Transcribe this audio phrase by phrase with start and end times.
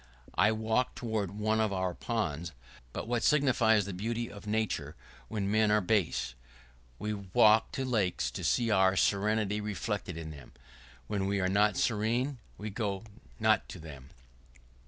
[0.29, 2.53] [¶48] I walk toward one of our ponds;
[2.91, 4.95] but what signifies the beauty of nature
[5.27, 6.33] when men are base?
[6.97, 10.53] We walk to lakes to see our serenity reflected in them;
[11.05, 13.03] when we are not serene, we go
[13.39, 14.09] not to them.